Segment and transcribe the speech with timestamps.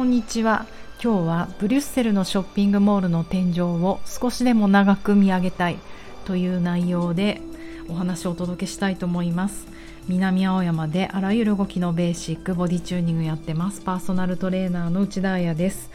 [0.00, 0.64] こんにちは。
[1.04, 5.76] 今日はブリュッセルのショッピングモールの天井を少しでも長く見上げたい
[6.24, 7.42] という内容で
[7.86, 9.66] お話をお届けしたいと思います。
[10.08, 13.82] 南青山であらゆる動きのベーシックボディチューニングやってます。
[13.82, 15.90] パーソナルトレーナーの内田彩です。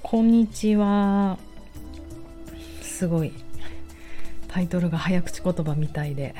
[0.00, 1.36] こんにちは。
[2.82, 3.32] すごい。
[4.46, 6.36] タイトルが早口言葉みたいで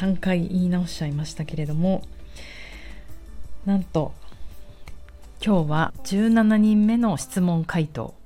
[0.00, 2.02] 3回言い直しちゃいましたけれども
[3.64, 4.12] なんと
[5.46, 8.16] 今日は17人目の質問回答。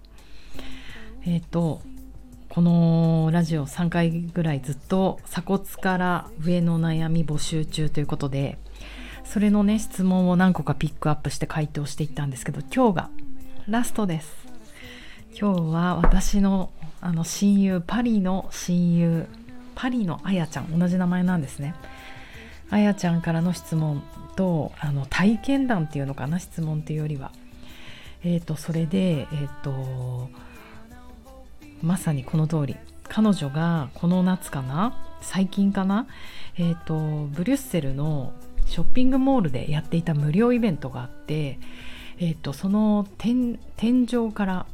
[1.26, 1.82] えっ、ー、と
[2.48, 8.56] このラジオ3回ぐらいずっと鎖骨から上の悩み募集中ということで
[9.22, 13.10] それのね質問を何個かピックアップして回答していったんですけど今日が
[13.68, 14.34] ラストです。
[15.38, 16.70] 今日は私の
[17.02, 19.26] あの親友パリの親友
[19.74, 21.74] パリのあやちゃん同じ名前なんですね。
[22.70, 24.02] あやちゃんからの質問
[24.36, 27.32] とあの体験談っていうのかな質問っていうよりは。
[28.22, 30.30] えっ、ー、とそれでえっ、ー、と
[31.82, 32.76] まさにこの通り。
[33.10, 36.06] 彼女がこの夏かな最近かな
[36.56, 38.32] えっ、ー、とブリュッセルの
[38.66, 41.58] ショッピングモールでやっていた無料イベントがあって
[42.18, 44.66] えっ、とその天井から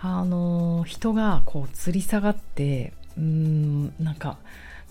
[0.00, 4.38] あの人がこう吊り下がってうんなんか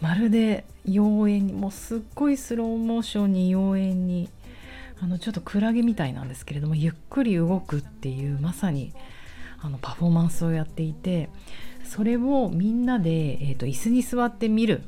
[0.01, 4.29] まるで妖艶にもうすっごいスローモーションに妖艶に
[5.01, 8.93] あのちょっとクラゲみたいなんですけれどもゆっくり動くっていうまさに
[9.61, 11.29] あのパフォーマンスをやっていて
[11.83, 14.83] それをみんなで、えーと、椅子に座って見る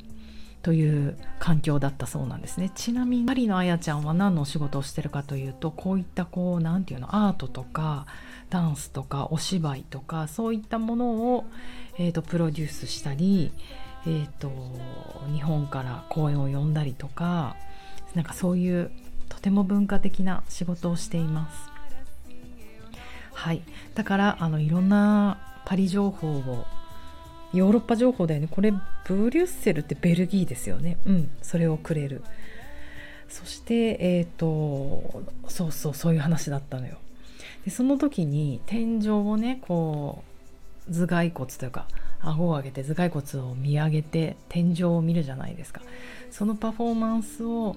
[0.62, 2.70] という環境だったそうなんですね。
[2.76, 8.06] ちなみにマリのあやちゃんは何のお仕事をしてるかというとこういったこう何て言うのアートとか
[8.50, 11.46] ダンスとかお芝居とかそういったものを、
[11.98, 13.54] えーとプロデュースしたり
[14.06, 14.52] えーと、
[15.34, 17.56] 日本から公演を呼んだりとか
[18.16, 18.92] なんかそういう
[19.28, 21.70] とても文化的な仕事をしています。
[23.34, 23.62] はい、
[23.96, 26.66] だからあのいろんなパリ情報を
[27.54, 28.48] ヨーロッパ情報だよね。
[28.50, 28.72] これ
[29.08, 30.98] ブリュッセルってベルギーですよね。
[31.06, 31.32] うん。
[31.42, 32.22] それをくれる。
[33.30, 36.98] そしてえっ、ー、とそうそうそういう話だったのよ。
[37.64, 40.24] でその時に天井をねこ
[40.90, 41.88] う頭蓋骨というか
[42.22, 45.82] 顎を上げて頭蓋骨を見上げて天井を見るじゃないですか。
[46.32, 47.76] そのパフォーマンスを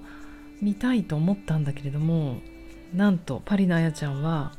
[0.61, 2.37] 見たいと思ったんだけれども
[2.93, 4.53] なんとパリのあやちゃんは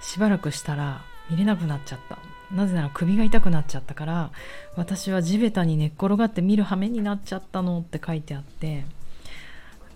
[0.00, 2.18] しばらくしたら見れなくなっちゃった。
[2.54, 4.30] なぜなら首が痛くなっちゃったから
[4.76, 8.84] 私は地べたに寝っ転がって見る羽目になっちゃったのって書いてあって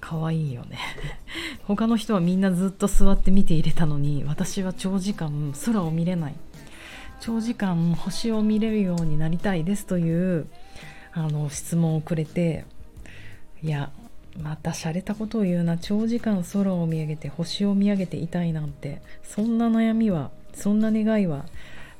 [0.00, 0.78] 可愛いよね。
[1.66, 6.34] 他の人はみんなずっと座って見ていれたのに私は長時間空を見れない。
[7.20, 10.46] 長時間星を見れるようになりたいですという
[11.12, 12.64] あの質問をくれて
[13.62, 13.90] いや
[14.40, 15.78] また洒落たことを言うな。
[15.78, 21.46] 長時間空を見上げて星を見上げていたいなんてそんな悩みはそんな願いは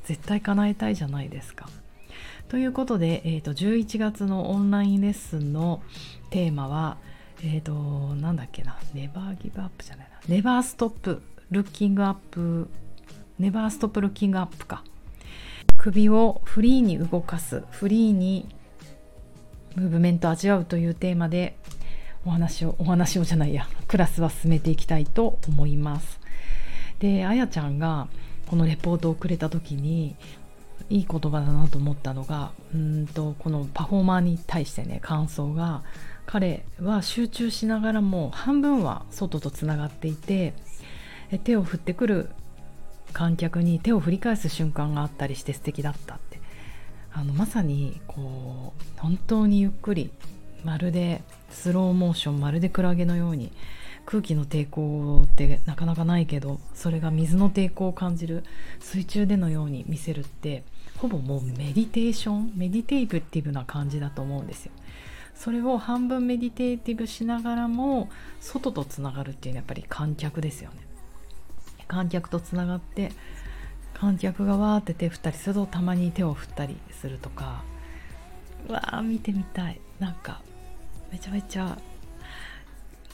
[0.05, 1.69] 絶対叶えたいじゃないですか。
[2.49, 5.83] ということで、えーと、11月のオンラインレッスンの
[6.31, 6.97] テーマは
[7.43, 7.73] えっ、ー、と
[8.17, 8.77] なんだっけな。
[8.95, 10.21] ネバーギブアップじゃないな。
[10.29, 12.69] ネバーストップルッキングアップ。
[13.39, 14.85] ネバーストップルッキングアップか。
[15.77, 18.47] 首をフリーに動かすフリーに
[19.77, 21.57] ムーブメント味わうというテーマで
[22.25, 26.21] お話をお話をじゃないやクラスは進めていきたいと思います。
[26.99, 28.09] であやちゃんが
[28.47, 30.17] このレポートをくれた時に
[30.89, 35.83] いい言葉だなと思ったのがうんとこのパフォーマーに対してね感想が
[36.27, 40.55] 彼は集中しながらも半分は外とつながっていて
[41.45, 42.31] 手を振ってくる
[43.13, 46.41] 観客に手を振り返す瞬間があったりして素敵だったって
[47.13, 50.11] あのまさにこう本当にゆっくり
[50.65, 53.53] まるでスローモーションまるでクラゲのように
[54.05, 58.45] 空気の抵抗ってなかなかないけどそれが水の抵抗を感じる
[58.81, 60.65] 水中でのように見せるって
[60.99, 64.73] ほぼもうメディテーションメディテイブティブな感じだと思うんですよ。
[65.35, 68.09] それを半分メディテーティブしながらも
[68.41, 70.77] 外とつながるっていうのはやっぱり観客ですよね。
[71.89, 73.13] 観客とつながって
[73.95, 77.63] 観客がわーって手振ったりするとたまに手を振ったりするとか
[78.69, 79.81] わー見てみたい。
[79.99, 80.43] なんか
[81.11, 81.79] めちゃめちゃ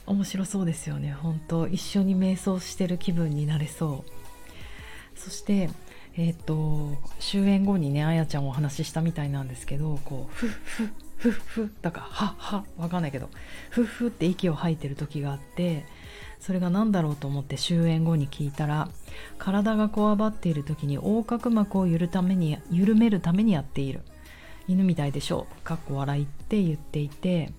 [0.07, 1.13] 面白そうですよね。
[1.13, 5.19] 本当一緒に瞑想してる気分になれそう。
[5.19, 5.71] そして
[6.17, 13.31] えっ、と終演後にねあやちゃんお話ししたみたいなんですけどこうフッフッフッフッだからはっはわかんないけど
[13.71, 15.87] フッフッって息を吐いてる時があって
[16.43, 18.89] それが何だろうと思って終演後に聞いたら
[19.39, 24.01] 体がこわばっている時に横隔膜を緩ために緩めるためにやっている。
[24.67, 25.63] 犬みたいでしょう。
[25.63, 27.53] かっこ笑いって言っていて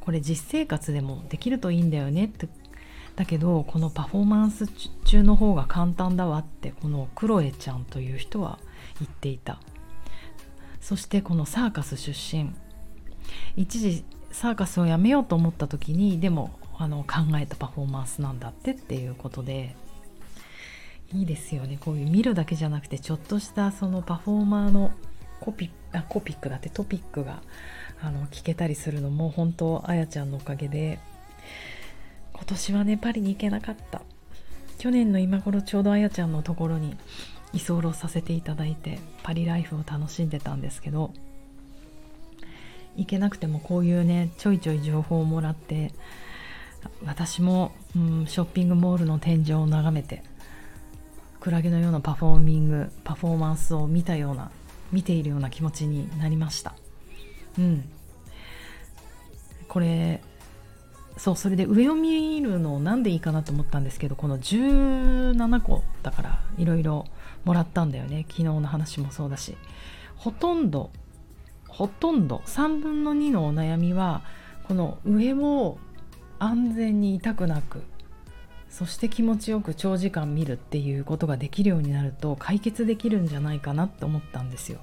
[0.00, 2.24] これ実生活でもできるといいんだよね。
[2.24, 2.48] って
[3.14, 4.66] だけどこのパフォーマンス
[5.04, 8.58] 中の方が簡単だわってこのクロエちゃんという人は
[8.98, 9.60] 言っていた。
[10.80, 12.50] そしてこのサーカス出身。
[13.54, 19.74] 一時サーカスをやめようと思った時にでもあの考えたパフォーマンスなんだってっていうことで
[21.12, 21.78] いいですよね。
[21.80, 24.92] こういう見るだけじゃなくてちょっとしたそのパフォーマーの
[25.40, 27.42] コピあコピックだってトピックが
[28.02, 30.98] あの聞けたりするのも本当あやちゃんのおかげで
[32.32, 34.02] 今年はねパリに行けなかった。
[34.78, 36.96] 去年の今頃ちょうどあやちゃんのところに
[37.52, 41.12] 居候させていただいてパリライフを楽しんでたんですけど
[42.96, 45.92] 行けなくてもこういうねちょいちょい情報をもらって
[47.04, 50.22] 私も、うん、ショッピングモールの天井を眺めて
[51.40, 54.50] クラゲのようなパフォーミングパフォーマンスを見たような
[54.92, 56.74] 見ているような気持ちになりました。
[57.58, 57.88] うん。
[59.68, 60.22] これ
[61.16, 67.06] そうそれで上を見るのなんでいいかなと思ったんですけどこの17個だからいろいろ
[67.44, 68.24] もらったんだよね。
[68.28, 69.56] 昨日の話もそうだし。
[70.16, 70.90] ほとんど
[71.68, 74.22] ほとんど3分の2のお悩みは
[74.66, 75.78] この上を
[76.38, 77.82] 安全に痛くなく
[78.68, 84.80] そして気持ちよく長時間見るっていうことができるようになると解決できるんじゃないかなって思ったんですよ。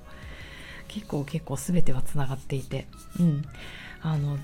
[0.88, 2.88] 結構結構全てはつながっていて。
[3.20, 3.44] うん。
[4.02, 4.38] あの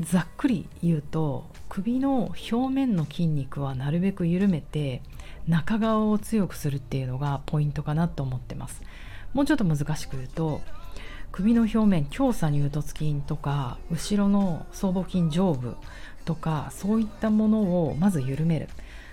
[0.00, 5.02] ざっくり言うと首の表面の筋肉はなるべく緩めて
[5.46, 8.80] 中側を強くするっていうのがポイントかなと思ってます。
[9.34, 10.62] もうちょっと難しく言うと
[11.32, 15.76] 首の表面強鎖乳突筋とか後ろの僧帽筋上部
[16.24, 18.68] とかそういったものをまず緩める。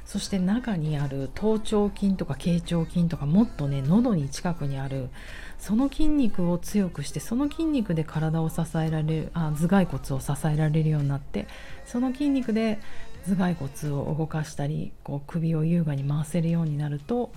[0.05, 5.09] そして中にある頭頂筋とか頸頂筋とかもっとね喉に近くにある
[5.57, 11.47] その筋肉を強くしてその筋肉で体を支えられるあ頭蓋骨を支えられるようになって
[11.85, 12.79] その筋肉で
[13.27, 17.31] 頭蓋骨を動かしたりこう首を優雅に回せるようになると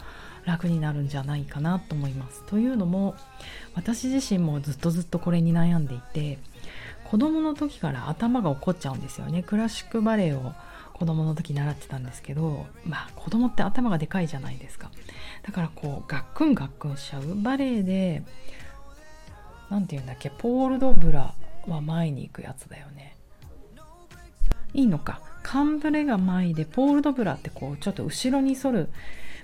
[0.45, 2.43] 楽になるんじゃないかなと思います。
[2.47, 3.15] というのも
[3.75, 6.39] 私自身もずっとずっとこれに悩んでいて
[7.05, 9.43] 子供の時から頭が起こっちゃうんですよね。
[9.43, 10.53] クラシックバレエを
[10.99, 14.91] 子供の時習ってたんですけどまあ子供って頭がでかいじゃないですか
[15.47, 18.25] だからこうガックンガックンしちゃうバレエで
[19.71, 21.35] 何て言うんだっけポール・ド・ブラ
[21.69, 23.17] は前に行くやつだよね
[24.75, 28.91] いいのかカンブレが前でポール・ド・ブラってこうちょっと後ろに反る。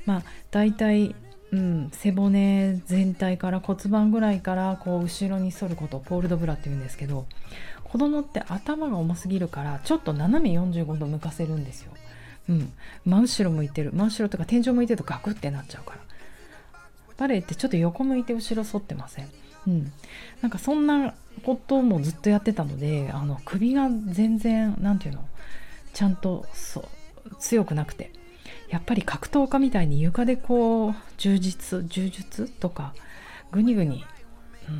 [0.04, 1.14] まあ大体
[1.50, 7.26] うん、背骨全体から骨盤ぐらいからこう後ろに反ることをポール・ド・ブラって言うんですけど
[7.84, 11.92] 子供って頭が重すぎるからちょっと斜め45度向かせるんですよ。
[12.50, 12.72] うん、
[13.06, 13.92] 真後ろ向いてる。
[13.94, 16.00] 真後ろとか天井向いてるとガクってなっちゃうから。
[17.16, 19.28] バレエってちょっと横向いて後ろ反ってません。
[19.68, 19.92] うん、
[20.42, 21.14] なんかそんな
[21.44, 25.28] こともずっとやってたのであの首が全然何て言うの？
[25.94, 28.12] ちゃんとそう強くなくて。
[28.68, 32.92] やっぱり格闘家みたいに床でこう充実柔術とか
[33.52, 34.04] グニグニ、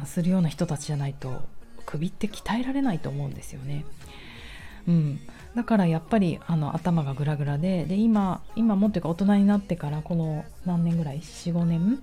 [0.04, 1.42] するような人たちじゃないと
[1.86, 3.84] 首って鍛えられないと思うんですよね。
[4.88, 5.20] うん、
[5.54, 12.02] だからやっぱりあの頭がグラグラでで今今もっていうか大人になってからこの何年ぐらい？45年？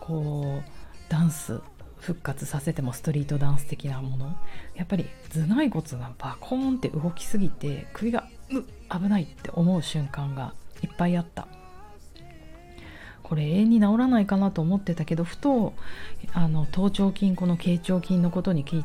[0.00, 0.70] こう
[1.08, 1.60] ダンス
[2.00, 4.36] 復活させてもストリートダンス的なもの。
[4.74, 11.46] やっぱり頭蓋骨がバコーンって動きすぎて首がう危ないって思う瞬間がいっぱいあった。
[13.22, 15.74] これ永遠に治らないかなと思ってたけどふと
[16.32, 18.82] あの頭頂筋この頸頂筋のことに気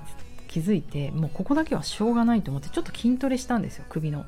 [0.59, 4.25] づいてもうここだけはしょうがないと思ってちょっと筋トレしたんですよ首の。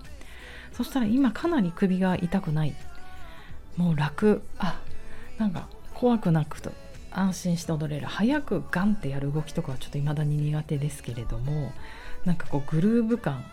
[0.72, 2.76] そしたら今かなり首が痛くない。
[3.76, 4.42] もう楽。
[4.58, 4.80] あ
[5.38, 6.72] なんか怖くなくと
[7.12, 8.08] 安心して踊れる。
[8.08, 11.74] 早くガンってやる動きとかはちょっと未だに苦手ですけれども
[12.24, 13.44] なんかこうグルーヴ感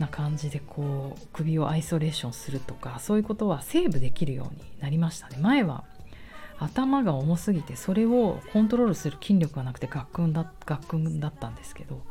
[0.00, 5.36] な感じでこう首をアイソレーションするとかそういうことはセーブできるようになりましたね。
[5.40, 5.84] 前は
[6.58, 12.02] 頭が重すぎてそれをコントロールする筋力がなくてガックンだガックンだったんですけど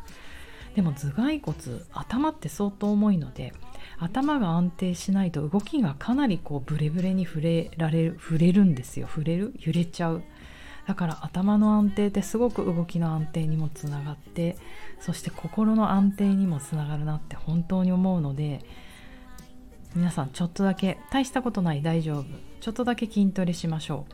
[0.75, 1.55] でも頭蓋骨
[1.91, 3.53] 頭って相当重いので
[3.99, 9.07] 頭が安定しないと動きがかなりこうブレブレに触れられる触れるんですよ。
[9.07, 9.53] 触れる？
[9.59, 10.23] 揺れちゃう。
[10.87, 14.57] だから頭の安定ってすごく動きの安定にもつながって
[14.99, 18.65] そして心の安定にもつながるなって本当に思うので
[19.95, 22.25] 皆さんちょっとだけ大したことない大丈夫。
[22.61, 24.13] ちょっとだけ筋トレしましょう。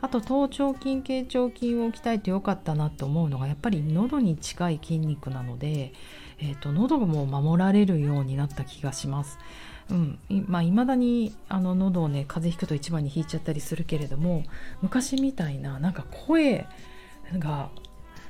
[0.00, 5.92] あと頭頂筋頸頂筋を鍛えてよかったなと思うのがやっぱり喉に近い筋肉なので、
[6.38, 9.38] えーと、喉も守られるようになった気がします。
[9.90, 10.18] うん。
[10.46, 14.44] まあ、未だにあの喉をね風邪ひくと一番に引いちゃったりするけれども
[14.80, 16.66] 昔みたいななんか声
[17.38, 17.70] が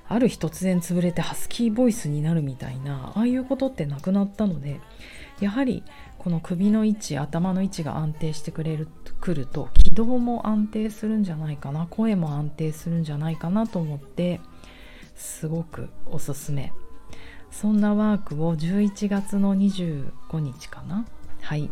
[0.08, 4.80] ある日突然潰れてハスキーボイスになるみたいなああいうことってなくなったので
[5.40, 5.82] やはり
[6.18, 8.88] この首の位置頭の位置が安定してくれる
[9.20, 14.40] くると軌道も安定するんじゃないかな声も安定するんじゃないかなと思って
[15.14, 16.72] すごくおすすめ。
[17.52, 21.06] そんなワークを11月の25日かな
[21.42, 21.70] はい。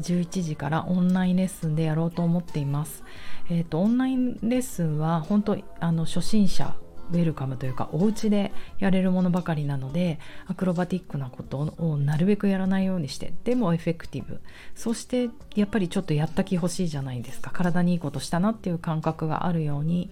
[0.00, 3.04] 11時からオンラインレッスンでやろうと思っています。
[3.48, 6.74] えっ、ー、とオンラインレッスンは本当あの初心者
[7.10, 14.40] ウェルカムというかお家でやれるものばかりなのでアクロバティックなことをなるべくやらないようにしてでもエフェクティブ。
[14.74, 17.50] そしてやっぱりちょっとやった気欲しいじゃないですか。
[17.50, 20.10] 体にいいことしたなっていう感覚があるように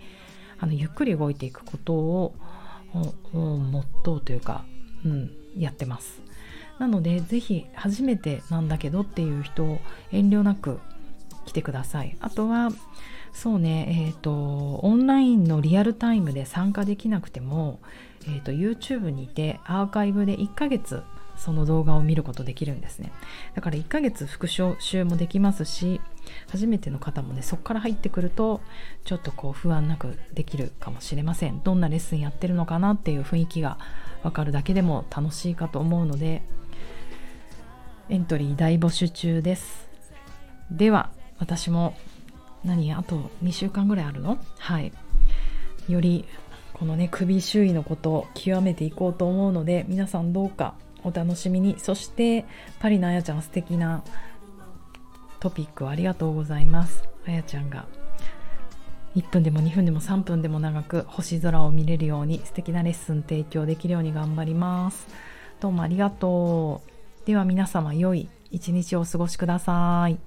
[0.58, 2.34] あのゆっくり動いていくことを
[2.92, 4.64] モットーというか、
[5.04, 6.22] うん、やってます。
[6.80, 10.80] なのでぜひ初めてなんだけどっていう人を遠慮なく
[11.44, 12.16] 来てください。
[12.20, 12.70] あとは
[13.32, 17.80] そうねえっ、ー、とオンラインのリアルタイムで参加できなくても、
[18.26, 21.02] えーと、YouTube にてアーカイブで1ヶ月
[21.36, 23.12] その動画を見ることできるんですね。
[23.54, 26.00] だから1ヶ月復習もできますし
[26.48, 28.62] 初めての方もねそこから入ってくると
[29.04, 31.62] ちょっとこう不安なくできるかもしれません。
[31.62, 33.76] どんなレッスンやってるのかなっていう雰囲気が
[34.22, 36.42] わかるだけでも楽しいかと思うので
[38.10, 39.88] エントリー大募集中です。
[40.68, 41.96] では私も
[42.64, 44.36] 何あと2週間ぐらいあるの？
[44.58, 44.92] はい。
[45.88, 46.24] より
[46.74, 50.74] このね首周囲のことを極めていこうと思うので皆さんどうか
[51.04, 51.78] お楽しみに。
[51.78, 52.46] そして
[52.80, 54.02] パリのあやちゃん素敵な
[55.38, 57.04] トピックをありがとうございます。
[57.28, 57.86] あやちゃんが
[59.14, 65.06] 1分でも2分でも3分でも長く星空を見れるように素敵なレッスン提供できるように頑張ります。
[65.60, 66.99] どうもありがとう。
[67.24, 70.18] では皆様良い一日をお過ごしください。